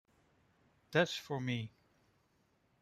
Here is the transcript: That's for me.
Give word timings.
That's 0.89 1.13
for 1.15 1.39
me. 1.39 1.73